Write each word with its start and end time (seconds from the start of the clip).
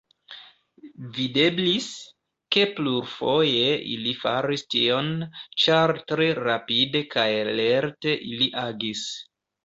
Videblis, 1.15 1.89
ke 2.55 2.63
plurfoje 2.79 3.67
ili 3.95 4.13
faris 4.21 4.63
tion, 4.75 5.11
ĉar 5.65 5.93
tre 6.13 6.31
rapide 6.39 7.03
kaj 7.17 7.27
lerte 7.61 8.15
ili 8.31 8.49
agis. 8.63 9.05